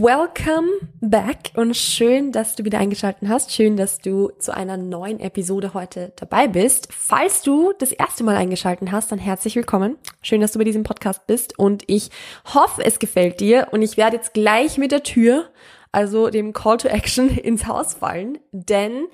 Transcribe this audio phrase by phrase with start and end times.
[0.00, 0.68] Welcome
[1.00, 3.52] back und schön, dass du wieder eingeschaltet hast.
[3.52, 6.86] Schön, dass du zu einer neuen Episode heute dabei bist.
[6.92, 9.96] Falls du das erste Mal eingeschaltet hast, dann herzlich willkommen.
[10.22, 12.10] Schön, dass du bei diesem Podcast bist und ich
[12.54, 15.50] hoffe, es gefällt dir und ich werde jetzt gleich mit der Tür,
[15.90, 19.08] also dem Call to Action ins Haus fallen, denn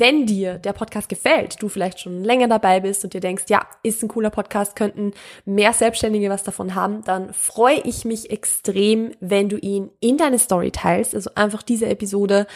[0.00, 3.66] wenn dir der Podcast gefällt, du vielleicht schon länger dabei bist und dir denkst, ja,
[3.82, 5.12] ist ein cooler Podcast, könnten
[5.44, 10.38] mehr Selbstständige was davon haben, dann freue ich mich extrem, wenn du ihn in deine
[10.38, 11.14] Story teilst.
[11.14, 12.46] Also einfach diese Episode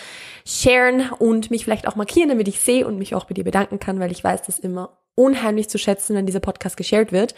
[0.45, 3.79] sharen und mich vielleicht auch markieren, damit ich sehe und mich auch bei dir bedanken
[3.79, 7.35] kann, weil ich weiß das immer unheimlich zu schätzen, wenn dieser Podcast geshared wird.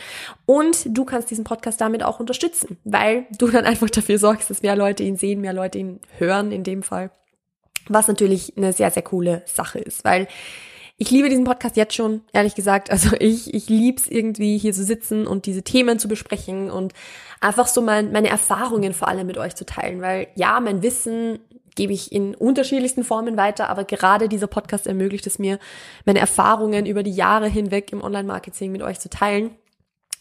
[0.47, 4.63] Und du kannst diesen Podcast damit auch unterstützen, weil du dann einfach dafür sorgst, dass
[4.63, 7.11] mehr Leute ihn sehen, mehr Leute ihn hören in dem Fall.
[7.89, 10.29] Was natürlich eine sehr, sehr coole Sache ist, weil
[10.99, 12.91] ich liebe diesen Podcast jetzt schon, ehrlich gesagt.
[12.91, 16.93] Also ich, ich lieb's irgendwie hier zu sitzen und diese Themen zu besprechen und
[17.41, 21.41] einfach so mein, meine Erfahrungen vor allem mit euch zu teilen, weil ja, mein Wissen
[21.75, 25.59] gebe ich in unterschiedlichsten Formen weiter, aber gerade dieser Podcast ermöglicht es mir,
[26.05, 29.51] meine Erfahrungen über die Jahre hinweg im Online-Marketing mit euch zu teilen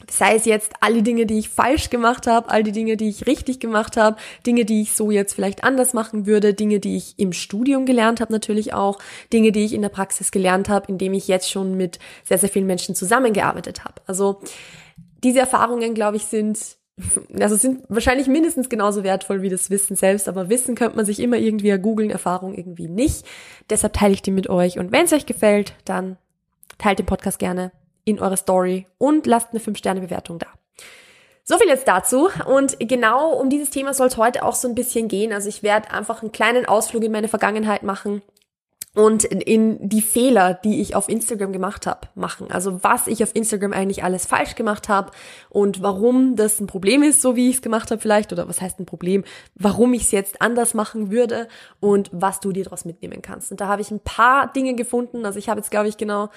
[0.09, 3.09] sei es jetzt all die Dinge, die ich falsch gemacht habe, all die Dinge, die
[3.09, 6.97] ich richtig gemacht habe, Dinge, die ich so jetzt vielleicht anders machen würde, Dinge, die
[6.97, 8.99] ich im Studium gelernt habe natürlich auch,
[9.31, 12.49] Dinge, die ich in der Praxis gelernt habe, indem ich jetzt schon mit sehr, sehr
[12.49, 14.01] vielen Menschen zusammengearbeitet habe.
[14.07, 14.39] Also
[15.23, 16.77] diese Erfahrungen, glaube ich, sind
[17.39, 21.19] also sind wahrscheinlich mindestens genauso wertvoll wie das Wissen selbst, aber Wissen könnte man sich
[21.19, 23.25] immer irgendwie googeln, Erfahrung irgendwie nicht.
[23.69, 26.17] Deshalb teile ich die mit euch und wenn es euch gefällt, dann
[26.77, 27.71] teilt den Podcast gerne
[28.11, 30.47] in eure Story und lasst eine 5-Sterne-Bewertung da.
[31.43, 32.29] So viel jetzt dazu.
[32.45, 35.33] Und genau um dieses Thema soll es heute auch so ein bisschen gehen.
[35.33, 38.21] Also ich werde einfach einen kleinen Ausflug in meine Vergangenheit machen
[38.93, 42.51] und in die Fehler, die ich auf Instagram gemacht habe, machen.
[42.51, 45.11] Also was ich auf Instagram eigentlich alles falsch gemacht habe
[45.49, 48.59] und warum das ein Problem ist, so wie ich es gemacht habe vielleicht, oder was
[48.59, 49.23] heißt ein Problem,
[49.55, 51.47] warum ich es jetzt anders machen würde
[51.79, 53.49] und was du dir daraus mitnehmen kannst.
[53.49, 55.25] Und da habe ich ein paar Dinge gefunden.
[55.25, 56.29] Also ich habe jetzt, glaube ich, genau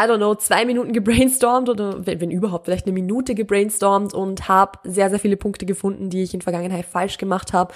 [0.00, 4.48] I don't know, zwei Minuten gebrainstormt oder wenn, wenn überhaupt vielleicht eine Minute gebrainstormt und
[4.48, 7.74] habe sehr, sehr viele Punkte gefunden, die ich in Vergangenheit falsch gemacht habe,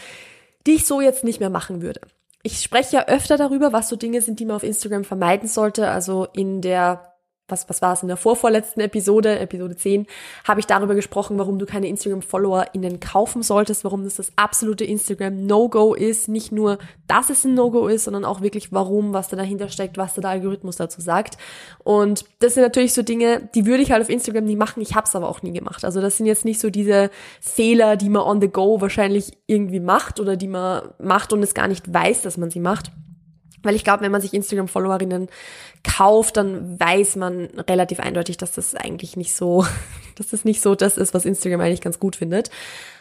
[0.66, 2.00] die ich so jetzt nicht mehr machen würde.
[2.42, 5.88] Ich spreche ja öfter darüber, was so Dinge sind, die man auf Instagram vermeiden sollte.
[5.88, 7.13] Also in der
[7.49, 10.06] was, was war es in der vorvorletzten Episode, Episode 10,
[10.44, 15.94] habe ich darüber gesprochen, warum du keine Instagram-FollowerInnen kaufen solltest, warum das das absolute Instagram-No-Go
[15.94, 16.28] ist.
[16.28, 19.99] Nicht nur, dass es ein No-Go ist, sondern auch wirklich warum, was da dahinter steckt,
[19.99, 21.37] was da der Algorithmus dazu sagt.
[21.82, 24.94] Und das sind natürlich so Dinge, die würde ich halt auf Instagram nie machen, ich
[24.94, 25.84] habe es aber auch nie gemacht.
[25.84, 27.11] Also das sind jetzt nicht so diese
[27.43, 31.53] Fehler, die man on the go wahrscheinlich irgendwie macht oder die man macht und es
[31.53, 32.91] gar nicht weiß, dass man sie macht.
[33.64, 35.28] Weil ich glaube, wenn man sich Instagram-Followerinnen
[35.82, 39.66] kauft, dann weiß man relativ eindeutig, dass das eigentlich nicht so,
[40.16, 42.50] dass das nicht so das ist, was Instagram eigentlich ganz gut findet.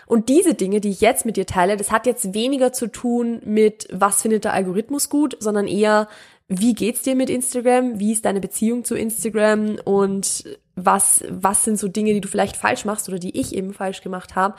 [0.06, 3.42] Und diese Dinge, die ich jetzt mit dir teile, das hat jetzt weniger zu tun
[3.46, 6.08] mit, was findet der Algorithmus gut, sondern eher,
[6.48, 8.00] wie geht's dir mit Instagram?
[8.00, 9.78] Wie ist deine Beziehung zu Instagram?
[9.84, 10.44] Und
[10.76, 14.02] was, was sind so Dinge, die du vielleicht falsch machst oder die ich eben falsch
[14.02, 14.56] gemacht habe,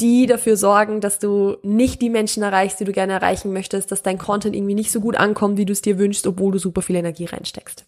[0.00, 4.02] die dafür sorgen, dass du nicht die Menschen erreichst, die du gerne erreichen möchtest, dass
[4.02, 6.82] dein Content irgendwie nicht so gut ankommt, wie du es dir wünschst, obwohl du super
[6.82, 7.84] viel Energie reinsteckst.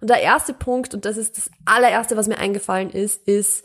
[0.00, 3.64] Und der erste Punkt, und das ist das allererste, was mir eingefallen ist, ist,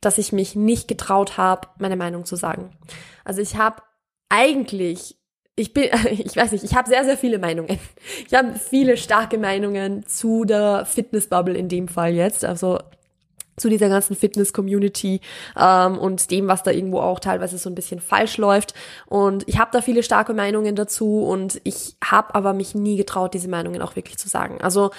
[0.00, 2.76] dass ich mich nicht getraut habe, meine Meinung zu sagen.
[3.24, 3.82] Also ich habe
[4.28, 5.16] eigentlich,
[5.56, 7.78] ich bin, ich weiß nicht, ich habe sehr, sehr viele Meinungen.
[8.26, 12.44] Ich habe viele starke Meinungen zu der Fitnessbubble in dem Fall jetzt.
[12.44, 12.78] Also
[13.56, 15.20] zu dieser ganzen Fitness-Community
[15.58, 18.74] ähm, und dem, was da irgendwo auch teilweise so ein bisschen falsch läuft.
[19.06, 23.34] Und ich habe da viele starke Meinungen dazu und ich habe aber mich nie getraut,
[23.34, 24.60] diese Meinungen auch wirklich zu sagen.
[24.60, 24.90] Also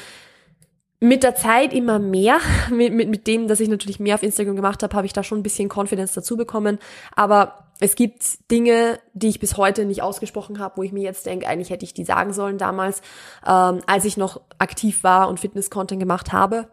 [1.00, 2.40] mit der Zeit immer mehr,
[2.72, 5.24] mit, mit, mit dem, dass ich natürlich mehr auf Instagram gemacht habe, habe ich da
[5.24, 6.80] schon ein bisschen Confidence dazu bekommen.
[7.16, 11.26] Aber es gibt Dinge, die ich bis heute nicht ausgesprochen habe, wo ich mir jetzt
[11.26, 13.02] denke, eigentlich hätte ich die sagen sollen damals,
[13.46, 16.70] ähm, als ich noch aktiv war und Fitness-Content gemacht habe.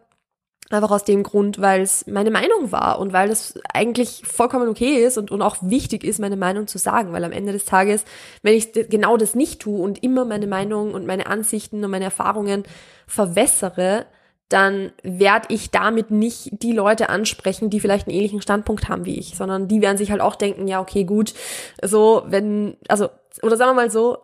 [0.69, 5.03] Einfach aus dem Grund, weil es meine Meinung war und weil es eigentlich vollkommen okay
[5.03, 7.13] ist und, und auch wichtig ist, meine Meinung zu sagen.
[7.13, 8.05] Weil am Ende des Tages,
[8.41, 12.05] wenn ich genau das nicht tue und immer meine Meinung und meine Ansichten und meine
[12.05, 12.63] Erfahrungen
[13.07, 14.05] verwässere,
[14.49, 19.17] dann werde ich damit nicht die Leute ansprechen, die vielleicht einen ähnlichen Standpunkt haben wie
[19.17, 21.33] ich, sondern die werden sich halt auch denken, ja, okay, gut,
[21.81, 23.09] so, wenn, also,
[23.41, 24.19] oder sagen wir mal so,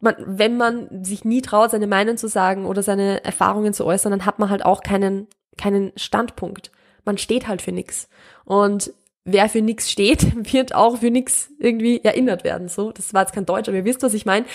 [0.00, 4.10] man, wenn man sich nie traut, seine Meinung zu sagen oder seine Erfahrungen zu äußern,
[4.10, 5.28] dann hat man halt auch keinen,
[5.60, 6.70] keinen Standpunkt.
[7.04, 8.08] Man steht halt für nix.
[8.44, 8.92] Und
[9.24, 12.68] wer für nix steht, wird auch für nix irgendwie erinnert werden.
[12.68, 14.46] So, das war jetzt kein Deutsch, aber ihr wisst, was ich meine.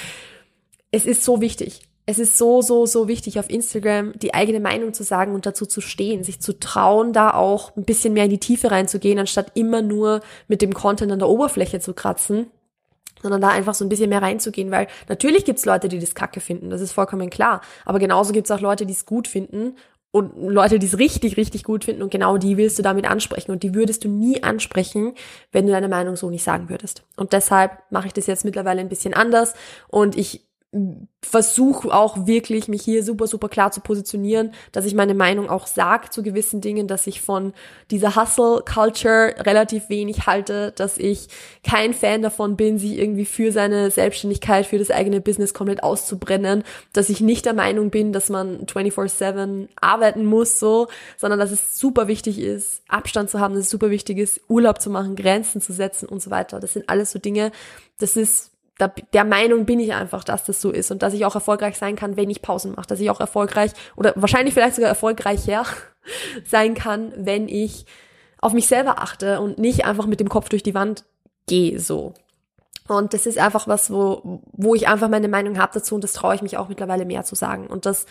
[0.91, 4.93] Es ist so wichtig es ist so, so, so wichtig auf Instagram die eigene Meinung
[4.93, 8.29] zu sagen und dazu zu stehen, sich zu trauen, da auch ein bisschen mehr in
[8.29, 12.47] die Tiefe reinzugehen, anstatt immer nur mit dem Content an der Oberfläche zu kratzen,
[13.23, 16.41] sondern da einfach so ein bisschen mehr reinzugehen, weil natürlich gibt's Leute, die das kacke
[16.41, 19.75] finden, das ist vollkommen klar, aber genauso gibt's auch Leute, die es gut finden
[20.15, 23.51] und Leute, die es richtig, richtig gut finden und genau die willst du damit ansprechen
[23.51, 25.13] und die würdest du nie ansprechen,
[25.51, 27.03] wenn du deine Meinung so nicht sagen würdest.
[27.17, 29.55] Und deshalb mache ich das jetzt mittlerweile ein bisschen anders
[29.89, 30.44] und ich
[31.21, 35.67] versuche auch wirklich, mich hier super, super klar zu positionieren, dass ich meine Meinung auch
[35.67, 37.53] sage zu gewissen Dingen, dass ich von
[37.91, 41.27] dieser Hustle-Culture relativ wenig halte, dass ich
[41.63, 46.63] kein Fan davon bin, sich irgendwie für seine Selbstständigkeit, für das eigene Business komplett auszubrennen,
[46.93, 50.87] dass ich nicht der Meinung bin, dass man 24-7 arbeiten muss, so,
[51.17, 54.81] sondern dass es super wichtig ist, Abstand zu haben, dass es super wichtig ist, Urlaub
[54.81, 56.59] zu machen, Grenzen zu setzen und so weiter.
[56.59, 57.51] Das sind alles so Dinge,
[57.97, 61.25] das ist da, der Meinung bin ich einfach, dass das so ist und dass ich
[61.25, 64.75] auch erfolgreich sein kann, wenn ich Pausen mache, dass ich auch erfolgreich oder wahrscheinlich vielleicht
[64.75, 65.65] sogar erfolgreicher
[66.45, 67.85] sein kann, wenn ich
[68.39, 71.05] auf mich selber achte und nicht einfach mit dem Kopf durch die Wand
[71.47, 72.13] gehe so.
[72.87, 76.13] Und das ist einfach was, wo, wo ich einfach meine Meinung habe dazu und das
[76.13, 77.67] traue ich mich auch mittlerweile mehr zu sagen.
[77.67, 78.05] Und das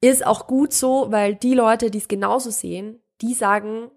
[0.00, 3.90] ist auch gut so, weil die Leute, die es genauso sehen, die sagen,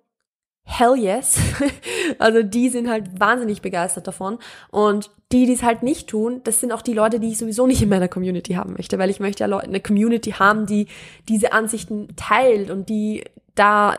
[0.64, 1.38] hell yes.
[2.20, 4.40] also die sind halt wahnsinnig begeistert davon.
[4.70, 7.68] Und die, die es halt nicht tun, das sind auch die Leute, die ich sowieso
[7.68, 10.88] nicht in meiner Community haben möchte, weil ich möchte ja Leute, eine Community haben, die
[11.30, 13.24] diese Ansichten teilt und die
[13.56, 13.96] da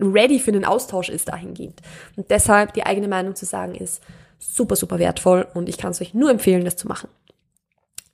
[0.00, 1.80] ready für den Austausch ist dahingehend.
[2.16, 4.02] Und deshalb die eigene Meinung zu sagen ist
[4.38, 7.08] super, super wertvoll und ich kann es euch nur empfehlen, das zu machen.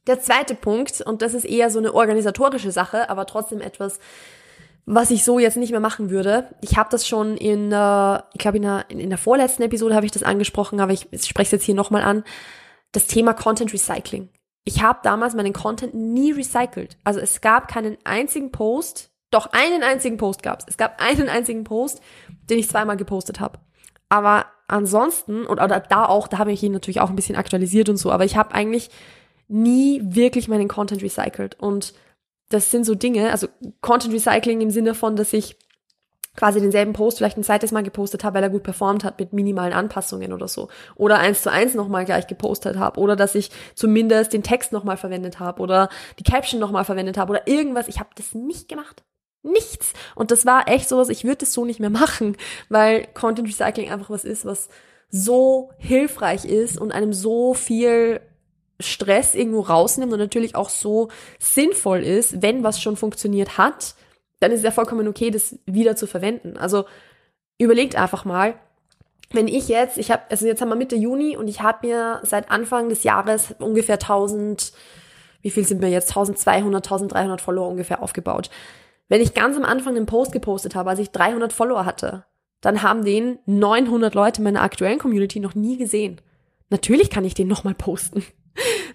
[0.06, 4.00] Der zweite Punkt, und das ist eher so eine organisatorische Sache, aber trotzdem etwas,
[4.93, 6.51] was ich so jetzt nicht mehr machen würde.
[6.61, 10.05] Ich habe das schon in, äh, ich glaube in der, in der vorletzten Episode habe
[10.05, 12.25] ich das angesprochen, aber ich, spreche es jetzt hier nochmal an.
[12.91, 14.31] Das Thema Content Recycling.
[14.65, 16.99] Ich habe damals meinen Content nie recycelt.
[17.05, 20.67] Also es gab keinen einzigen Post, doch einen einzigen Post gab es.
[20.69, 22.01] Es gab einen einzigen Post,
[22.51, 23.61] den ich zweimal gepostet habe.
[24.09, 27.89] Aber ansonsten, oder, oder da auch, da habe ich ihn natürlich auch ein bisschen aktualisiert
[27.89, 28.91] und so, aber ich habe eigentlich
[29.47, 31.61] nie wirklich meinen Content recycelt.
[31.61, 31.95] Und
[32.50, 33.49] das sind so Dinge, also
[33.81, 35.56] Content Recycling im Sinne von, dass ich
[36.37, 39.32] quasi denselben Post vielleicht ein zweites Mal gepostet habe, weil er gut performt hat mit
[39.32, 40.69] minimalen Anpassungen oder so.
[40.97, 43.00] Oder eins zu eins nochmal gleich gepostet habe.
[43.00, 45.88] Oder dass ich zumindest den Text nochmal verwendet habe oder
[46.19, 47.88] die Caption nochmal verwendet habe oder irgendwas.
[47.88, 49.03] Ich habe das nicht gemacht.
[49.43, 49.93] Nichts.
[50.14, 52.37] Und das war echt sowas, ich würde das so nicht mehr machen,
[52.69, 54.69] weil Content Recycling einfach was ist, was
[55.08, 58.20] so hilfreich ist und einem so viel
[58.81, 63.94] Stress irgendwo rausnimmt und natürlich auch so sinnvoll ist, wenn was schon funktioniert hat,
[64.41, 66.56] dann ist es ja vollkommen okay, das wieder zu verwenden.
[66.56, 66.84] Also
[67.58, 68.55] überlegt einfach mal,
[69.32, 72.20] wenn ich jetzt, ich habe, also jetzt haben wir Mitte Juni und ich habe mir
[72.25, 74.72] seit Anfang des Jahres ungefähr 1000,
[75.43, 78.51] wie viel sind wir jetzt, 1200, 1300 Follower ungefähr aufgebaut.
[79.08, 82.25] Wenn ich ganz am Anfang den Post gepostet habe, als ich 300 Follower hatte,
[82.60, 86.20] dann haben den 900 Leute in meiner aktuellen Community noch nie gesehen.
[86.69, 88.25] Natürlich kann ich den nochmal posten.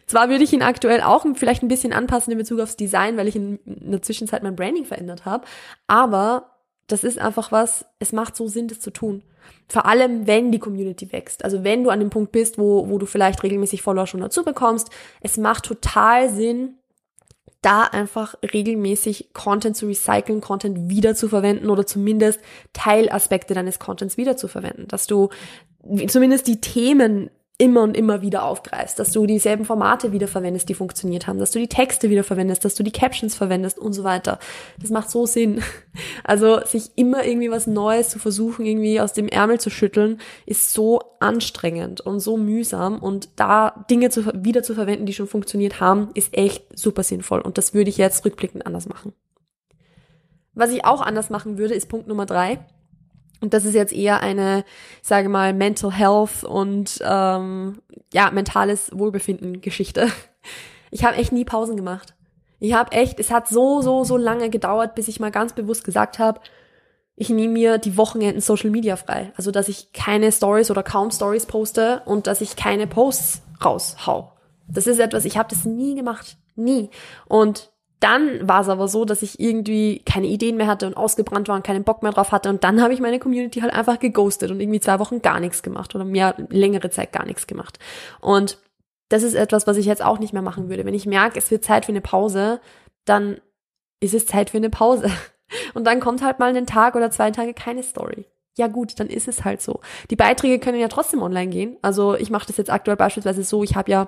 [0.07, 3.27] Zwar würde ich ihn aktuell auch vielleicht ein bisschen anpassen in Bezug aufs Design, weil
[3.27, 5.45] ich in, der Zwischenzeit mein Branding verändert habe,
[5.87, 6.51] aber
[6.87, 9.23] das ist einfach was, es macht so Sinn, das zu tun.
[9.67, 11.43] Vor allem, wenn die Community wächst.
[11.43, 14.43] Also wenn du an dem Punkt bist, wo, wo du vielleicht regelmäßig Follower schon dazu
[14.43, 14.89] bekommst,
[15.21, 16.75] es macht total Sinn,
[17.61, 22.39] da einfach regelmäßig Content zu recyceln, Content wieder zu verwenden oder zumindest
[22.73, 25.29] Teilaspekte deines Contents wieder zu verwenden, dass du
[26.07, 30.73] zumindest die Themen immer und immer wieder aufgreifst, dass du dieselben Formate wieder verwendest, die
[30.73, 34.03] funktioniert haben, dass du die Texte wieder verwendest, dass du die Captions verwendest und so
[34.03, 34.39] weiter.
[34.77, 35.61] Das macht so Sinn.
[36.25, 40.73] Also sich immer irgendwie was Neues zu versuchen, irgendwie aus dem Ärmel zu schütteln, ist
[40.73, 45.79] so anstrengend und so mühsam und da Dinge zu, wieder zu verwenden, die schon funktioniert
[45.79, 49.13] haben, ist echt super sinnvoll und das würde ich jetzt rückblickend anders machen.
[50.53, 52.59] Was ich auch anders machen würde, ist Punkt Nummer drei.
[53.45, 54.65] Und das ist jetzt eher eine,
[55.03, 57.79] sage mal, Mental Health und ähm,
[58.11, 60.09] ja, mentales Wohlbefinden Geschichte.
[60.89, 62.15] Ich habe echt nie Pausen gemacht.
[62.59, 65.83] Ich habe echt, es hat so, so, so lange gedauert, bis ich mal ganz bewusst
[65.83, 66.39] gesagt habe,
[67.15, 69.31] ich nehme mir die Wochenenden Social Media frei.
[69.35, 74.33] Also, dass ich keine Stories oder kaum Stories poste und dass ich keine Posts raushau.
[74.67, 76.37] Das ist etwas, ich habe das nie gemacht.
[76.55, 76.89] Nie.
[77.27, 81.47] Und dann war es aber so, dass ich irgendwie keine Ideen mehr hatte und ausgebrannt
[81.47, 82.49] war und keinen Bock mehr drauf hatte.
[82.49, 85.63] Und dann habe ich meine Community halt einfach geghostet und irgendwie zwei Wochen gar nichts
[85.63, 87.79] gemacht oder mehr längere Zeit gar nichts gemacht.
[88.19, 88.57] Und
[89.09, 90.85] das ist etwas, was ich jetzt auch nicht mehr machen würde.
[90.85, 92.59] Wenn ich merke, es wird Zeit für eine Pause,
[93.05, 93.39] dann
[93.99, 95.09] ist es Zeit für eine Pause.
[95.73, 98.25] Und dann kommt halt mal einen Tag oder zwei Tage keine Story.
[98.57, 99.81] Ja gut, dann ist es halt so.
[100.09, 101.77] Die Beiträge können ja trotzdem online gehen.
[101.81, 104.07] Also ich mache das jetzt aktuell beispielsweise so, ich habe ja,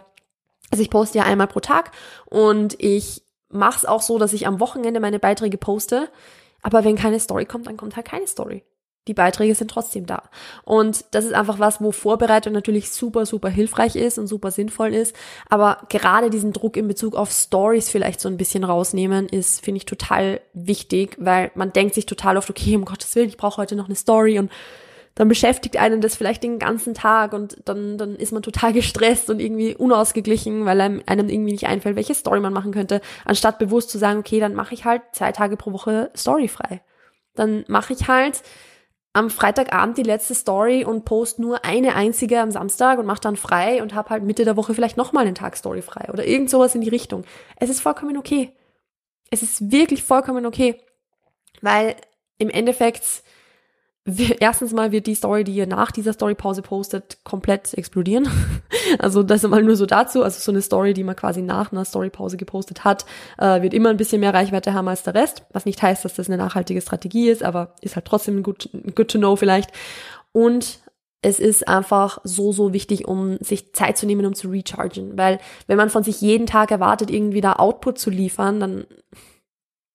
[0.71, 1.91] also ich poste ja einmal pro Tag
[2.25, 6.09] und ich mache es auch so, dass ich am Wochenende meine Beiträge poste.
[6.61, 8.63] Aber wenn keine Story kommt, dann kommt halt keine Story
[9.07, 10.23] die Beiträge sind trotzdem da.
[10.63, 14.93] Und das ist einfach was, wo Vorbereitung natürlich super, super hilfreich ist und super sinnvoll
[14.93, 15.15] ist.
[15.49, 19.77] Aber gerade diesen Druck in Bezug auf Stories vielleicht so ein bisschen rausnehmen, ist, finde
[19.77, 23.57] ich, total wichtig, weil man denkt sich total oft, okay, um Gottes Willen, ich brauche
[23.57, 24.51] heute noch eine Story und
[25.17, 29.29] dann beschäftigt einen das vielleicht den ganzen Tag und dann, dann ist man total gestresst
[29.31, 33.57] und irgendwie unausgeglichen, weil einem, einem irgendwie nicht einfällt, welche Story man machen könnte, anstatt
[33.57, 36.81] bewusst zu sagen, okay, dann mache ich halt zwei Tage pro Woche Story frei.
[37.33, 38.43] Dann mache ich halt
[39.13, 43.37] am Freitagabend die letzte Story und post nur eine einzige am Samstag und mach dann
[43.37, 46.51] frei und hab halt Mitte der Woche vielleicht nochmal einen Tag Story frei oder irgend
[46.51, 47.23] sowas in die Richtung.
[47.55, 48.51] Es ist vollkommen okay.
[49.31, 50.79] Es ist wirklich vollkommen okay.
[51.61, 51.95] Weil
[52.37, 53.23] im Endeffekt
[54.39, 58.27] erstens mal wird die Story, die ihr nach dieser Storypause postet, komplett explodieren.
[58.99, 60.23] Also das mal nur so dazu.
[60.23, 63.05] Also so eine Story, die man quasi nach einer Storypause gepostet hat,
[63.37, 65.43] äh, wird immer ein bisschen mehr Reichweite haben als der Rest.
[65.51, 69.09] Was nicht heißt, dass das eine nachhaltige Strategie ist, aber ist halt trotzdem good, good
[69.09, 69.71] to know vielleicht.
[70.31, 70.79] Und
[71.21, 75.17] es ist einfach so, so wichtig, um sich Zeit zu nehmen, um zu rechargen.
[75.17, 78.85] Weil wenn man von sich jeden Tag erwartet, irgendwie da Output zu liefern, dann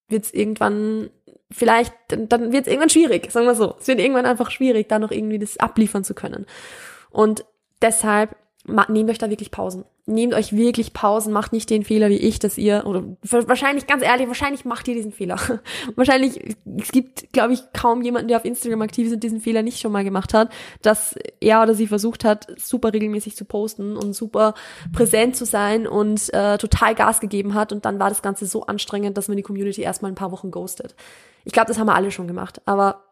[0.09, 1.09] wird es irgendwann
[1.53, 3.77] vielleicht, dann, wird es irgendwann schwierig, sagen wir so.
[3.81, 6.47] Es wird irgendwann einfach schwierig, da noch irgendwie das abliefern zu können.
[7.11, 7.45] Und
[7.81, 9.85] deshalb nehmt euch da wirklich Pausen.
[10.07, 14.05] Nehmt euch wirklich Pausen, macht nicht den Fehler wie ich, dass ihr, oder wahrscheinlich, ganz
[14.05, 15.39] ehrlich, wahrscheinlich macht ihr diesen Fehler.
[15.97, 19.63] wahrscheinlich, es gibt, glaube ich, kaum jemanden, der auf Instagram aktiv ist und diesen Fehler
[19.63, 23.97] nicht schon mal gemacht hat, dass er oder sie versucht hat, super regelmäßig zu posten
[23.97, 24.55] und super
[24.93, 28.67] präsent zu sein und äh, total Gas gegeben hat und dann war das Ganze so
[28.67, 30.95] anstrengend, dass man die Community erstmal ein paar Wochen ghostet.
[31.45, 33.03] Ich glaube, das haben wir alle schon gemacht, aber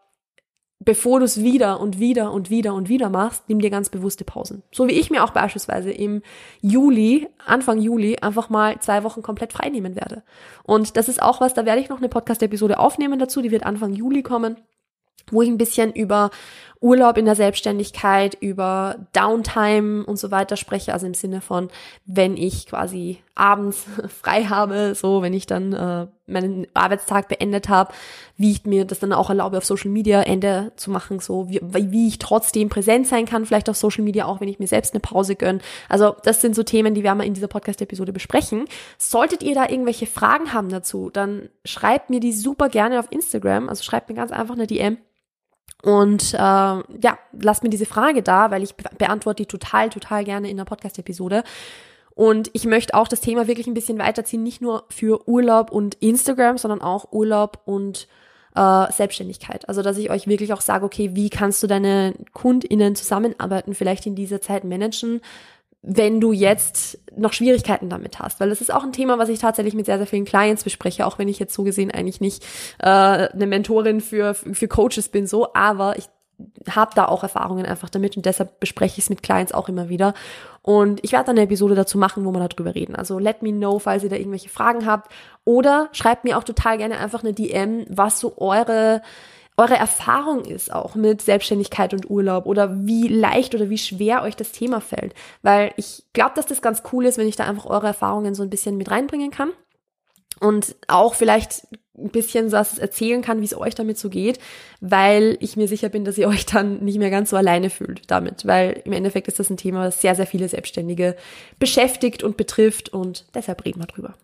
[0.81, 4.25] bevor du es wieder und wieder und wieder und wieder machst, nimm dir ganz bewusste
[4.25, 4.63] Pausen.
[4.73, 6.23] So wie ich mir auch beispielsweise im
[6.63, 10.23] Juli, Anfang Juli, einfach mal zwei Wochen komplett frei nehmen werde.
[10.63, 13.65] Und das ist auch was, da werde ich noch eine Podcast-Episode aufnehmen dazu, die wird
[13.65, 14.57] Anfang Juli kommen,
[15.31, 16.31] wo ich ein bisschen über
[16.83, 21.69] Urlaub in der Selbstständigkeit, über Downtime und so weiter spreche, also im Sinne von,
[22.07, 23.85] wenn ich quasi abends
[24.23, 27.93] frei habe, so wenn ich dann äh, meinen Arbeitstag beendet habe,
[28.39, 31.61] wie ich mir das dann auch erlaube, auf Social Media Ende zu machen, so wie,
[31.63, 34.95] wie ich trotzdem präsent sein kann, vielleicht auf Social Media, auch wenn ich mir selbst
[34.95, 35.61] eine Pause gönne.
[35.91, 38.65] Also das sind so Themen, die wir mal in dieser Podcast-Episode besprechen.
[38.97, 43.69] Solltet ihr da irgendwelche Fragen haben dazu, dann schreibt mir die super gerne auf Instagram,
[43.69, 44.97] also schreibt mir ganz einfach eine DM
[45.83, 50.25] und äh, ja, lasst mir diese Frage da, weil ich be beantworte die total, total
[50.25, 51.43] gerne in der Podcast-Episode.
[52.15, 55.95] Und ich möchte auch das Thema wirklich ein bisschen weiterziehen, nicht nur für Urlaub und
[55.97, 58.09] Instagram, sondern auch Urlaub und
[58.55, 59.69] äh, Selbstständigkeit.
[59.69, 64.07] Also dass ich euch wirklich auch sage, okay, wie kannst du deine KundInnen zusammenarbeiten, vielleicht
[64.07, 65.21] in dieser Zeit managen,
[65.83, 68.39] wenn du jetzt noch Schwierigkeiten damit hast.
[68.41, 71.07] Weil das ist auch ein Thema, was ich tatsächlich mit sehr, sehr vielen Clients bespreche,
[71.07, 72.45] auch wenn ich jetzt so gesehen eigentlich nicht
[72.79, 76.09] äh, eine Mentorin für, für Coaches bin, so, aber ich
[76.71, 79.89] habe da auch Erfahrungen einfach damit und deshalb bespreche ich es mit Clients auch immer
[79.89, 80.15] wieder.
[80.63, 82.95] Und ich werde dann eine Episode dazu machen, wo wir darüber reden.
[82.95, 85.11] Also let me know, falls ihr da irgendwelche Fragen habt.
[85.45, 89.03] Oder schreibt mir auch total gerne einfach eine DM, was so eure
[89.61, 94.35] eure Erfahrung ist auch mit Selbstständigkeit und Urlaub oder wie leicht oder wie schwer euch
[94.35, 95.13] das Thema fällt.
[95.43, 98.43] Weil ich glaube, dass das ganz cool ist, wenn ich da einfach eure Erfahrungen so
[98.43, 99.51] ein bisschen mit reinbringen kann.
[100.41, 101.67] Und auch vielleicht
[101.99, 104.39] ein bisschen was erzählen kann, wie es euch damit so geht,
[104.81, 108.11] weil ich mir sicher bin, dass ihr euch dann nicht mehr ganz so alleine fühlt
[108.11, 111.17] damit, weil im Endeffekt ist das ein Thema, das sehr, sehr viele Selbstständige
[111.59, 114.15] beschäftigt und betrifft und deshalb reden wir drüber.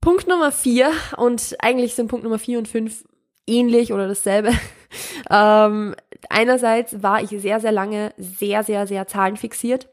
[0.00, 3.04] Punkt Nummer vier und eigentlich sind Punkt Nummer vier und fünf
[3.46, 4.50] ähnlich oder dasselbe.
[5.30, 5.94] ähm,
[6.28, 9.88] einerseits war ich sehr, sehr lange sehr, sehr, sehr zahlenfixiert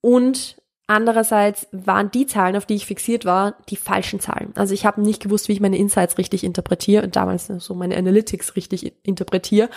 [0.00, 4.52] und Andererseits waren die Zahlen, auf die ich fixiert war, die falschen Zahlen.
[4.56, 7.96] Also ich habe nicht gewusst, wie ich meine Insights richtig interpretiere und damals so meine
[7.96, 9.70] Analytics richtig interpretiere.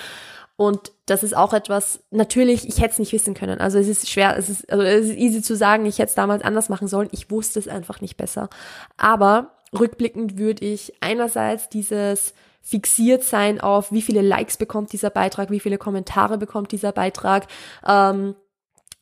[0.55, 3.61] Und das ist auch etwas, natürlich, ich hätte es nicht wissen können.
[3.61, 6.15] Also es ist schwer, es ist, also es ist easy zu sagen, ich hätte es
[6.15, 7.09] damals anders machen sollen.
[7.11, 8.49] Ich wusste es einfach nicht besser.
[8.97, 15.51] Aber rückblickend würde ich einerseits dieses fixiert sein auf, wie viele Likes bekommt dieser Beitrag,
[15.51, 17.47] wie viele Kommentare bekommt dieser Beitrag,
[17.85, 18.35] ähm,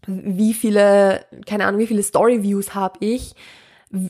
[0.07, 3.35] wie viele, keine Ahnung, wie viele Story-Views habe ich.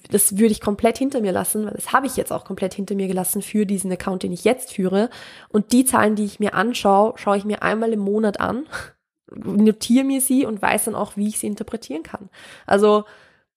[0.10, 2.96] Das würde ich komplett hinter mir lassen, weil das habe ich jetzt auch komplett hinter
[2.96, 5.10] mir gelassen für diesen Account, den ich jetzt führe.
[5.50, 8.68] Und die Zahlen, die ich mir anschaue, schaue ich mir einmal im Monat an,
[9.32, 12.30] notiere mir sie und weiß dann auch, wie ich sie interpretieren kann.
[12.66, 13.04] Also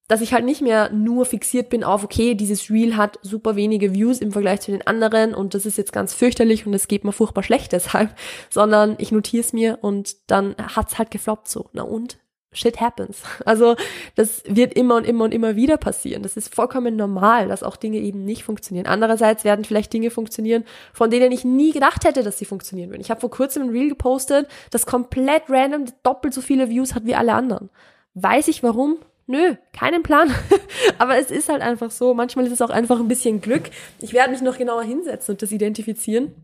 [0.08, 3.94] dass ich halt nicht mehr nur fixiert bin auf, okay, dieses Reel hat super wenige
[3.94, 7.04] Views im Vergleich zu den anderen und das ist jetzt ganz fürchterlich und es geht
[7.04, 8.14] mir furchtbar schlecht deshalb,
[8.50, 11.70] sondern ich notiere es mir und dann hat's halt gefloppt so.
[11.72, 12.18] Na und?
[12.52, 13.22] Shit happens.
[13.46, 13.76] Also
[14.14, 16.22] das wird immer und immer und immer wieder passieren.
[16.22, 18.86] Das ist vollkommen normal, dass auch Dinge eben nicht funktionieren.
[18.86, 23.00] Andererseits werden vielleicht Dinge funktionieren, von denen ich nie gedacht hätte, dass sie funktionieren würden.
[23.00, 27.06] Ich habe vor kurzem ein Reel gepostet, das komplett random doppelt so viele Views hat
[27.06, 27.70] wie alle anderen.
[28.14, 28.98] Weiß ich warum?
[29.26, 30.34] Nö, keinen Plan.
[30.98, 32.14] Aber es ist halt einfach so.
[32.14, 33.70] Manchmal ist es auch einfach ein bisschen Glück.
[34.00, 36.34] Ich werde mich noch genauer hinsetzen und das identifizieren,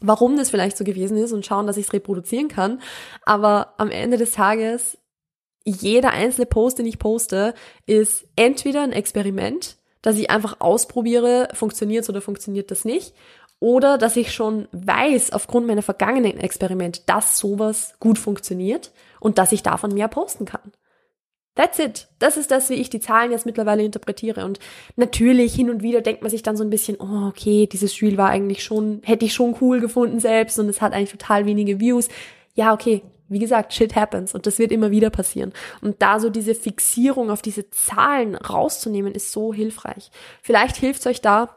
[0.00, 2.80] warum das vielleicht so gewesen ist und schauen, dass ich es reproduzieren kann.
[3.24, 4.98] Aber am Ende des Tages,
[5.64, 7.54] jeder einzelne Post, den ich poste,
[7.86, 13.14] ist entweder ein Experiment, dass ich einfach ausprobiere, funktioniert oder funktioniert das nicht.
[13.60, 19.52] Oder dass ich schon weiß, aufgrund meiner vergangenen Experimente, dass sowas gut funktioniert und dass
[19.52, 20.72] ich davon mehr posten kann.
[21.54, 22.08] That's it.
[22.18, 24.44] Das ist das, wie ich die Zahlen jetzt mittlerweile interpretiere.
[24.44, 24.58] Und
[24.96, 28.16] natürlich hin und wieder denkt man sich dann so ein bisschen, oh, okay, dieses Reel
[28.16, 31.80] war eigentlich schon, hätte ich schon cool gefunden selbst und es hat eigentlich total wenige
[31.80, 32.08] Views.
[32.54, 33.02] Ja, okay.
[33.28, 35.52] Wie gesagt, shit happens und das wird immer wieder passieren.
[35.82, 40.10] Und da so diese Fixierung auf diese Zahlen rauszunehmen, ist so hilfreich.
[40.42, 41.56] Vielleicht hilft es euch da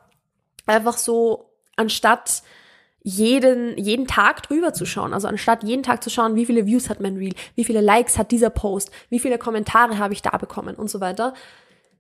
[0.68, 2.44] einfach so, anstatt
[3.04, 5.14] jeden, jeden Tag drüber zu schauen.
[5.14, 8.18] Also anstatt jeden Tag zu schauen, wie viele Views hat mein Reel, wie viele Likes
[8.18, 11.34] hat dieser Post, wie viele Kommentare habe ich da bekommen und so weiter.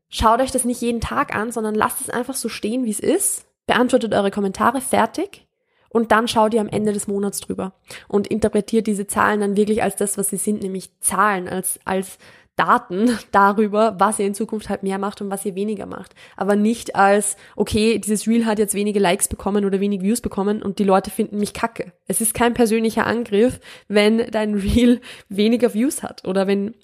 [0.10, 3.00] Schaut euch das nicht jeden Tag an, sondern lasst es einfach so stehen, wie es
[3.00, 3.46] ist.
[3.68, 5.46] Beantwortet eure Kommentare fertig
[5.89, 7.74] und dann schaut ihr am Ende des Monats drüber
[8.08, 12.18] und interpretiert diese Zahlen dann wirklich als das, was sie sind, nämlich Zahlen, als, als
[12.56, 16.13] Daten darüber, was ihr in Zukunft halt mehr macht und was ihr weniger macht.
[16.38, 20.62] Aber nicht als, okay, dieses Reel hat jetzt wenige Likes bekommen oder wenig Views bekommen
[20.62, 21.94] und die Leute finden mich kacke.
[22.08, 26.76] Es ist kein persönlicher Angriff, wenn dein Reel weniger Views hat oder wenn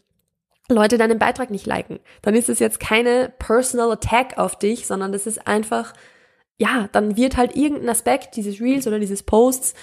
[0.69, 1.99] Leute deinen Beitrag nicht liken.
[2.21, 5.93] Dann ist es jetzt keine personal attack auf dich, sondern das ist einfach,
[6.58, 9.73] ja, dann wird halt irgendein Aspekt dieses Reels oder dieses Posts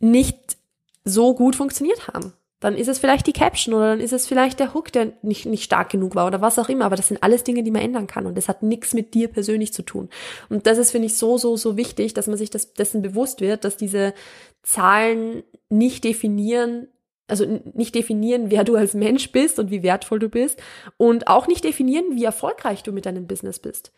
[0.00, 0.56] nicht
[1.04, 4.60] so gut funktioniert haben dann ist es vielleicht die Caption oder dann ist es vielleicht
[4.60, 6.86] der Hook, der nicht, nicht stark genug war oder was auch immer.
[6.86, 9.28] Aber das sind alles Dinge, die man ändern kann und das hat nichts mit dir
[9.28, 10.08] persönlich zu tun.
[10.48, 13.42] Und das ist, finde ich, so, so, so wichtig, dass man sich das, dessen bewusst
[13.42, 14.14] wird, dass diese
[14.62, 16.88] Zahlen nicht definieren,
[17.28, 20.62] also nicht definieren, wer du als Mensch bist und wie wertvoll du bist
[20.96, 23.92] und auch nicht definieren, wie erfolgreich du mit deinem Business bist.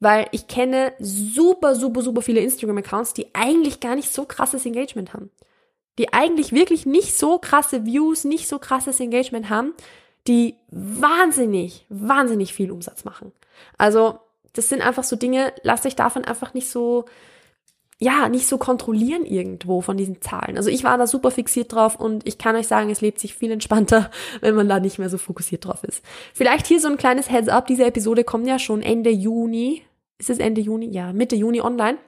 [0.00, 5.12] Weil ich kenne super, super, super viele Instagram-Accounts, die eigentlich gar nicht so krasses Engagement
[5.12, 5.30] haben
[6.00, 9.74] die eigentlich wirklich nicht so krasse Views, nicht so krasses Engagement haben,
[10.26, 13.32] die wahnsinnig, wahnsinnig viel Umsatz machen.
[13.76, 14.18] Also,
[14.54, 17.04] das sind einfach so Dinge, lasst euch davon einfach nicht so,
[17.98, 20.56] ja, nicht so kontrollieren irgendwo von diesen Zahlen.
[20.56, 23.34] Also ich war da super fixiert drauf und ich kann euch sagen, es lebt sich
[23.34, 24.10] viel entspannter,
[24.40, 26.02] wenn man da nicht mehr so fokussiert drauf ist.
[26.32, 27.66] Vielleicht hier so ein kleines Heads up.
[27.66, 29.82] Diese Episode kommt ja schon Ende Juni.
[30.16, 30.88] Ist es Ende Juni?
[30.88, 31.98] Ja, Mitte Juni online.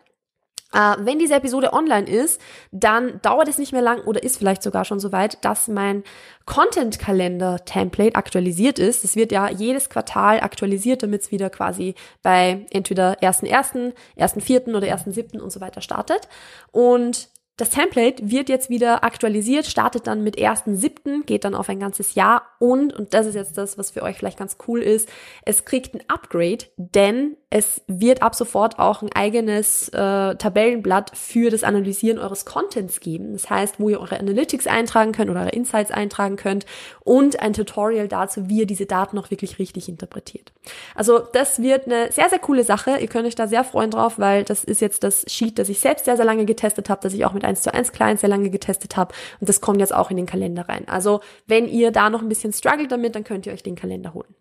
[0.75, 4.63] Uh, wenn diese Episode online ist, dann dauert es nicht mehr lang oder ist vielleicht
[4.63, 6.03] sogar schon so weit, dass mein
[6.47, 9.05] Content-Kalender-Template aktualisiert ist.
[9.05, 14.75] Es wird ja jedes Quartal aktualisiert, damit es wieder quasi bei entweder 1.1., 1.4.
[14.75, 15.39] oder 1.7.
[15.39, 16.29] und so weiter startet.
[16.71, 21.79] Und das Template wird jetzt wieder aktualisiert, startet dann mit 1.7., geht dann auf ein
[21.79, 25.09] ganzes Jahr und, und das ist jetzt das, was für euch vielleicht ganz cool ist,
[25.45, 31.51] es kriegt ein Upgrade, denn es wird ab sofort auch ein eigenes äh, Tabellenblatt für
[31.51, 33.35] das Analysieren eures Contents geben.
[33.35, 36.65] Das heißt, wo ihr eure Analytics eintragen könnt oder eure Insights eintragen könnt
[37.01, 40.51] und ein Tutorial dazu, wie ihr diese Daten auch wirklich richtig interpretiert.
[40.95, 42.97] Also das wird eine sehr, sehr coole Sache.
[42.97, 45.79] Ihr könnt euch da sehr freuen drauf, weil das ist jetzt das Sheet, das ich
[45.79, 48.31] selbst sehr, sehr lange getestet habe, das ich auch mit 1 zu 1 Clients sehr
[48.31, 50.89] lange getestet habe und das kommt jetzt auch in den Kalender rein.
[50.89, 54.15] Also wenn ihr da noch ein bisschen struggelt damit, dann könnt ihr euch den Kalender
[54.15, 54.35] holen.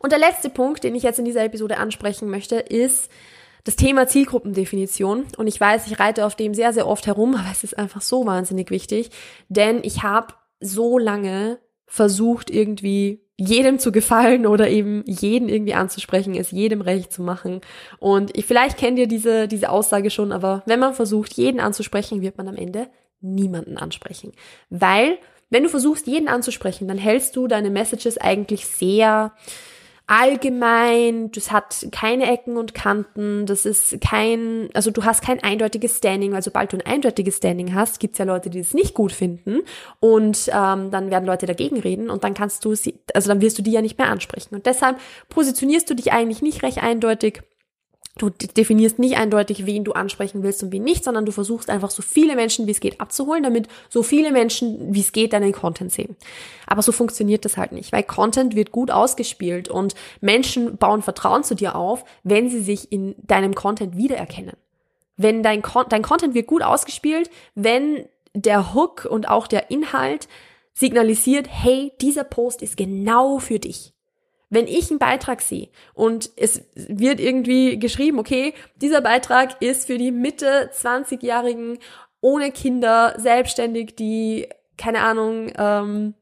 [0.00, 3.10] Und der letzte Punkt, den ich jetzt in dieser Episode ansprechen möchte, ist
[3.64, 5.26] das Thema Zielgruppendefinition.
[5.36, 8.02] Und ich weiß, ich reite auf dem sehr, sehr oft herum, aber es ist einfach
[8.02, 9.10] so wahnsinnig wichtig,
[9.48, 16.34] denn ich habe so lange versucht, irgendwie jedem zu gefallen oder eben jeden irgendwie anzusprechen,
[16.34, 17.62] es jedem recht zu machen.
[17.98, 22.20] Und ich, vielleicht kennt ihr diese, diese Aussage schon, aber wenn man versucht, jeden anzusprechen,
[22.20, 22.88] wird man am Ende
[23.22, 24.32] niemanden ansprechen.
[24.68, 29.32] Weil, wenn du versuchst, jeden anzusprechen, dann hältst du deine Messages eigentlich sehr
[30.10, 35.98] allgemein, das hat keine Ecken und Kanten, das ist kein, also du hast kein eindeutiges
[35.98, 39.12] Standing, weil sobald du ein eindeutiges Standing hast, gibt's ja Leute, die es nicht gut
[39.12, 39.60] finden
[40.00, 43.56] und ähm, dann werden Leute dagegen reden und dann kannst du sie, also dann wirst
[43.58, 44.56] du die ja nicht mehr ansprechen.
[44.56, 47.42] Und deshalb positionierst du dich eigentlich nicht recht eindeutig
[48.20, 51.88] Du definierst nicht eindeutig, wen du ansprechen willst und wen nicht, sondern du versuchst einfach
[51.88, 55.52] so viele Menschen, wie es geht, abzuholen, damit so viele Menschen, wie es geht, deinen
[55.52, 56.16] Content sehen.
[56.66, 61.44] Aber so funktioniert das halt nicht, weil Content wird gut ausgespielt und Menschen bauen Vertrauen
[61.44, 64.56] zu dir auf, wenn sie sich in deinem Content wiedererkennen.
[65.16, 68.04] Wenn dein, Con dein Content wird gut ausgespielt, wenn
[68.34, 70.28] der Hook und auch der Inhalt
[70.74, 73.94] signalisiert, hey, dieser Post ist genau für dich.
[74.50, 79.96] Wenn ich einen Beitrag sehe und es wird irgendwie geschrieben, okay, dieser Beitrag ist für
[79.96, 81.78] die Mitte 20-Jährigen
[82.20, 86.14] ohne Kinder, selbstständig, die, keine Ahnung, ähm,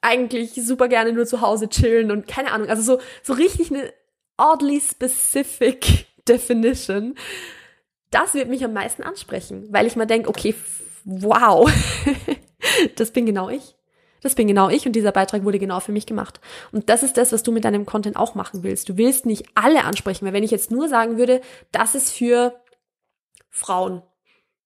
[0.00, 3.92] eigentlich super gerne nur zu Hause chillen und keine Ahnung, also so, so richtig eine
[4.38, 7.14] oddly specific definition.
[8.10, 10.54] Das wird mich am meisten ansprechen, weil ich mal denke, okay,
[11.04, 11.70] wow,
[12.96, 13.76] das bin genau ich.
[14.20, 16.40] Das bin genau ich und dieser Beitrag wurde genau für mich gemacht.
[16.72, 18.88] Und das ist das, was du mit deinem Content auch machen willst.
[18.88, 21.40] Du willst nicht alle ansprechen, weil wenn ich jetzt nur sagen würde,
[21.72, 22.60] das ist für
[23.48, 24.02] Frauen.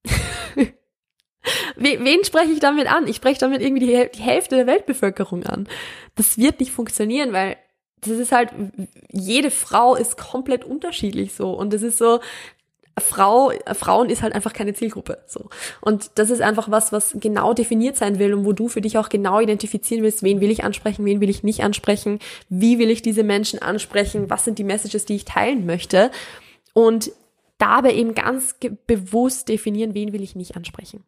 [1.77, 3.07] Wen spreche ich damit an?
[3.07, 5.69] Ich spreche damit irgendwie die, Hälfte der Weltbevölkerung an.
[6.15, 7.57] Das wird nicht funktionieren, weil
[8.01, 8.51] das ist halt,
[9.11, 11.53] jede Frau ist komplett unterschiedlich so.
[11.53, 12.21] Und das ist so,
[12.99, 15.19] Frau, Frauen ist halt einfach keine Zielgruppe.
[15.27, 15.49] So.
[15.81, 18.99] Und das ist einfach was, was genau definiert sein will und wo du für dich
[18.99, 22.91] auch genau identifizieren willst, wen will ich ansprechen, wen will ich nicht ansprechen, wie will
[22.91, 26.11] ich diese Menschen ansprechen, was sind die Messages, die ich teilen möchte.
[26.73, 27.11] Und
[27.59, 31.05] dabei eben ganz bewusst definieren, wen will ich nicht ansprechen.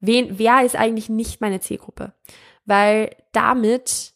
[0.00, 2.12] Wen, wer ist eigentlich nicht meine Zielgruppe?
[2.64, 4.14] Weil damit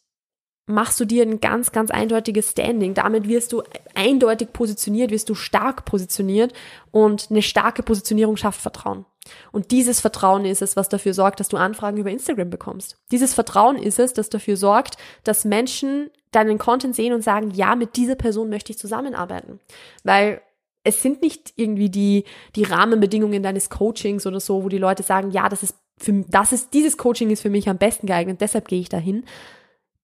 [0.67, 2.93] machst du dir ein ganz, ganz eindeutiges Standing.
[2.93, 3.61] Damit wirst du
[3.93, 6.53] eindeutig positioniert, wirst du stark positioniert
[6.91, 9.05] und eine starke Positionierung schafft Vertrauen.
[9.51, 12.97] Und dieses Vertrauen ist es, was dafür sorgt, dass du Anfragen über Instagram bekommst.
[13.11, 17.75] Dieses Vertrauen ist es, das dafür sorgt, dass Menschen deinen Content sehen und sagen, ja,
[17.75, 19.59] mit dieser Person möchte ich zusammenarbeiten.
[20.03, 20.41] Weil
[20.83, 22.25] es sind nicht irgendwie die,
[22.55, 26.51] die Rahmenbedingungen deines Coachings oder so, wo die Leute sagen, ja, das ist für, das
[26.51, 29.23] ist, dieses Coaching ist für mich am besten geeignet, deshalb gehe ich dahin,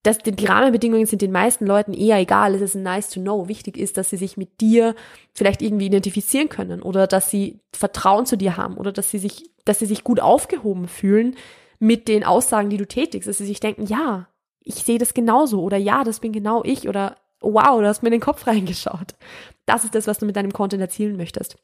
[0.03, 2.55] das, die Rahmenbedingungen sind den meisten Leuten eher egal.
[2.55, 3.47] Es ist nice to know.
[3.47, 4.95] Wichtig ist, dass sie sich mit dir
[5.33, 9.51] vielleicht irgendwie identifizieren können oder dass sie Vertrauen zu dir haben oder dass sie sich,
[9.63, 11.35] dass sie sich gut aufgehoben fühlen
[11.79, 14.27] mit den Aussagen, die du tätigst, dass sie sich denken, ja,
[14.63, 18.09] ich sehe das genauso oder ja, das bin genau ich oder wow, du hast mir
[18.09, 19.15] in den Kopf reingeschaut.
[19.65, 21.57] Das ist das, was du mit deinem Content erzielen möchtest.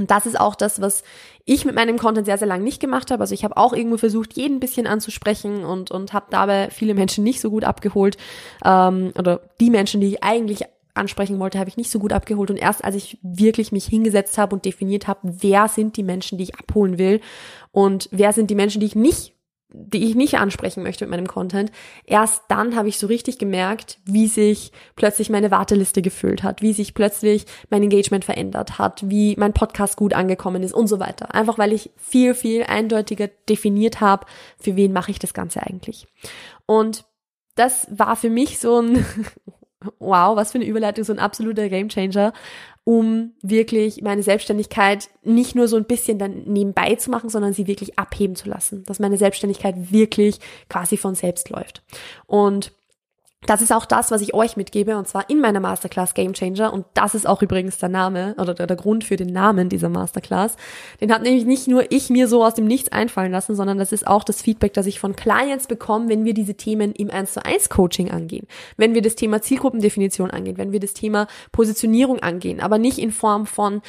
[0.00, 1.04] Und das ist auch das, was
[1.44, 3.20] ich mit meinem Content sehr, sehr lange nicht gemacht habe.
[3.20, 6.94] Also ich habe auch irgendwo versucht, jeden ein bisschen anzusprechen und, und habe dabei viele
[6.94, 8.16] Menschen nicht so gut abgeholt.
[8.64, 12.50] Ähm, oder die Menschen, die ich eigentlich ansprechen wollte, habe ich nicht so gut abgeholt.
[12.50, 16.38] Und erst als ich wirklich mich hingesetzt habe und definiert habe, wer sind die Menschen,
[16.38, 17.20] die ich abholen will
[17.72, 19.34] und wer sind die Menschen, die ich nicht
[19.72, 21.70] die ich nicht ansprechen möchte mit meinem Content,
[22.04, 26.72] erst dann habe ich so richtig gemerkt, wie sich plötzlich meine Warteliste gefüllt hat, wie
[26.72, 31.34] sich plötzlich mein Engagement verändert hat, wie mein Podcast gut angekommen ist und so weiter.
[31.34, 34.26] Einfach weil ich viel, viel eindeutiger definiert habe,
[34.58, 36.06] für wen mache ich das Ganze eigentlich.
[36.66, 37.04] Und
[37.54, 39.04] das war für mich so ein,
[39.98, 42.32] wow, was für eine Überleitung, so ein absoluter Gamechanger,
[42.84, 47.66] um wirklich meine Selbstständigkeit nicht nur so ein bisschen dann nebenbei zu machen, sondern sie
[47.66, 50.38] wirklich abheben zu lassen, dass meine Selbstständigkeit wirklich
[50.68, 51.82] quasi von selbst läuft.
[52.26, 52.72] Und
[53.46, 56.74] das ist auch das, was ich euch mitgebe, und zwar in meiner Masterclass Game Changer.
[56.74, 59.88] Und das ist auch übrigens der Name oder der, der, Grund für den Namen dieser
[59.88, 60.56] Masterclass.
[61.00, 63.92] Den hat nämlich nicht nur ich mir so aus dem Nichts einfallen lassen, sondern das
[63.92, 67.32] ist auch das Feedback, das ich von Clients bekomme, wenn wir diese Themen im 1
[67.32, 68.46] zu 1 Coaching angehen.
[68.76, 73.10] Wenn wir das Thema Zielgruppendefinition angehen, wenn wir das Thema Positionierung angehen, aber nicht in
[73.10, 73.80] Form von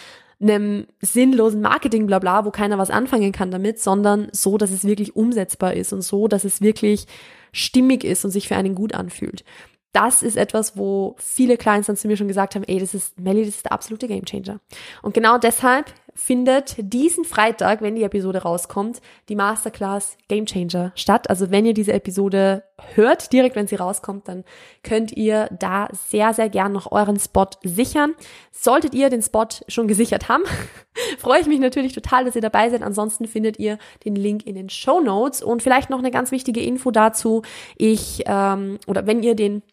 [0.42, 5.16] einem sinnlosen Marketing blabla, wo keiner was anfangen kann damit, sondern so, dass es wirklich
[5.16, 7.06] umsetzbar ist und so, dass es wirklich
[7.52, 9.44] stimmig ist und sich für einen gut anfühlt.
[9.94, 13.20] Das ist etwas, wo viele Clients dann zu mir schon gesagt haben, ey, das ist,
[13.20, 14.62] Melly, das ist der absolute Gamechanger.
[15.02, 21.30] Und genau deshalb findet diesen Freitag, wenn die Episode rauskommt, die Masterclass Game Changer statt.
[21.30, 22.64] Also wenn ihr diese Episode
[22.96, 24.44] hört, direkt wenn sie rauskommt, dann
[24.84, 28.16] könnt ihr da sehr, sehr gern noch euren Spot sichern.
[28.52, 30.44] Solltet ihr den Spot schon gesichert haben,
[31.18, 32.84] freue ich mich natürlich total, dass ihr dabei seid.
[32.84, 36.62] Ansonsten findet ihr den Link in den Show Notes und vielleicht noch eine ganz wichtige
[36.62, 37.42] Info dazu.
[37.78, 39.64] Ich, ähm, oder wenn ihr den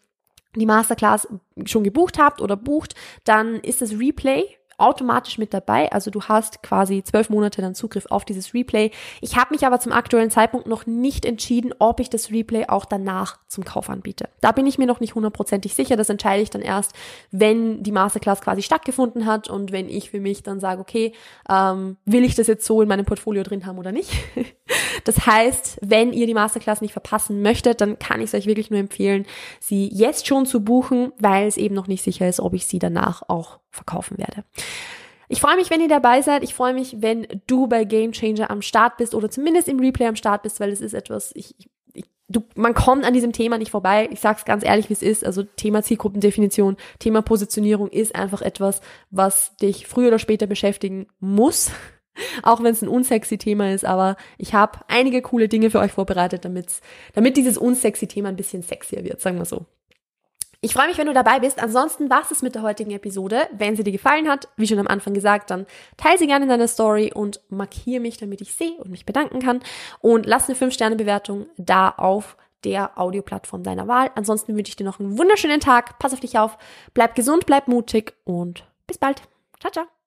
[0.55, 1.27] die Masterclass
[1.65, 4.43] schon gebucht habt oder bucht, dann ist das Replay
[4.79, 5.91] automatisch mit dabei.
[5.91, 8.91] Also du hast quasi zwölf Monate dann Zugriff auf dieses Replay.
[9.21, 12.85] Ich habe mich aber zum aktuellen Zeitpunkt noch nicht entschieden, ob ich das Replay auch
[12.85, 14.29] danach zum Kauf anbiete.
[14.41, 15.95] Da bin ich mir noch nicht hundertprozentig sicher.
[15.95, 16.93] Das entscheide ich dann erst,
[17.31, 21.13] wenn die Masterclass quasi stattgefunden hat und wenn ich für mich dann sage, okay,
[21.49, 24.11] ähm, will ich das jetzt so in meinem Portfolio drin haben oder nicht.
[25.03, 28.69] das heißt, wenn ihr die Masterclass nicht verpassen möchtet, dann kann ich es euch wirklich
[28.69, 29.25] nur empfehlen,
[29.59, 32.79] sie jetzt schon zu buchen, weil es eben noch nicht sicher ist, ob ich sie
[32.79, 34.43] danach auch verkaufen werde.
[35.27, 36.43] Ich freue mich, wenn ihr dabei seid.
[36.43, 40.07] Ich freue mich, wenn du bei Game Changer am Start bist oder zumindest im Replay
[40.07, 41.55] am Start bist, weil es ist etwas, ich,
[41.93, 44.09] ich du, man kommt an diesem Thema nicht vorbei.
[44.11, 45.25] Ich sag's ganz ehrlich, wie es ist.
[45.25, 51.71] Also Thema Zielgruppendefinition, Thema Positionierung ist einfach etwas, was dich früher oder später beschäftigen muss.
[52.43, 55.93] Auch wenn es ein unsexy Thema ist, aber ich habe einige coole Dinge für euch
[55.93, 59.65] vorbereitet, damit dieses unsexy Thema ein bisschen sexier wird, sagen wir so.
[60.61, 61.61] Ich freue mich, wenn du dabei bist.
[61.61, 63.47] Ansonsten war es mit der heutigen Episode.
[63.53, 66.49] Wenn sie dir gefallen hat, wie schon am Anfang gesagt, dann teile sie gerne in
[66.49, 69.61] deiner Story und markiere mich, damit ich sehe und mich bedanken kann.
[70.01, 74.11] Und lass eine 5-Sterne-Bewertung da auf der Audioplattform deiner Wahl.
[74.15, 75.97] Ansonsten wünsche ich dir noch einen wunderschönen Tag.
[75.97, 76.57] Pass auf dich auf.
[76.93, 79.21] Bleib gesund, bleib mutig und bis bald.
[79.59, 79.98] Ciao, ciao.